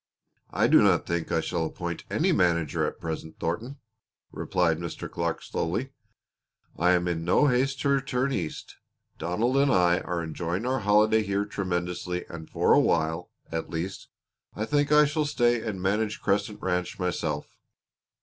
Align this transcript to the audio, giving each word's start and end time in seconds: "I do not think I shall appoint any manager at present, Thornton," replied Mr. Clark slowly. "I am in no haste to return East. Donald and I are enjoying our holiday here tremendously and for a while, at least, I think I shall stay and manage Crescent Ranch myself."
"I 0.49 0.65
do 0.65 0.81
not 0.81 1.05
think 1.05 1.31
I 1.31 1.41
shall 1.41 1.63
appoint 1.65 2.05
any 2.09 2.31
manager 2.31 2.87
at 2.87 2.99
present, 2.99 3.39
Thornton," 3.39 3.77
replied 4.31 4.79
Mr. 4.79 5.07
Clark 5.07 5.43
slowly. 5.43 5.91
"I 6.75 6.93
am 6.93 7.07
in 7.07 7.23
no 7.23 7.45
haste 7.45 7.81
to 7.81 7.89
return 7.89 8.31
East. 8.33 8.77
Donald 9.19 9.57
and 9.57 9.71
I 9.71 9.99
are 9.99 10.23
enjoying 10.23 10.65
our 10.65 10.79
holiday 10.79 11.21
here 11.21 11.45
tremendously 11.45 12.25
and 12.29 12.49
for 12.49 12.73
a 12.73 12.79
while, 12.79 13.29
at 13.51 13.69
least, 13.69 14.07
I 14.55 14.65
think 14.65 14.91
I 14.91 15.05
shall 15.05 15.25
stay 15.25 15.61
and 15.61 15.79
manage 15.79 16.19
Crescent 16.19 16.63
Ranch 16.63 16.97
myself." 16.97 17.55